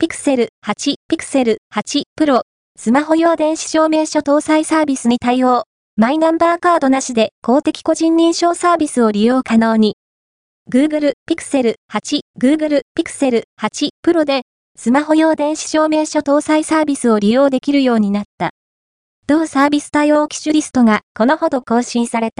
[0.00, 2.42] ピクセル8、ピクセル8 Pro、
[2.78, 5.64] スマホ用電子証明書搭載サービスに対応。
[5.96, 9.96] マイナンバーカードなしで公的個人認証サービスを利用可能に。
[10.70, 14.42] Google Pixel 8、Google Pixel 8 Pro で、
[14.76, 18.50] スマホ用電子証明書搭載サービスを利用できるようになった。
[19.26, 22.36] 同サービス対応機種リストがこのほど更新された。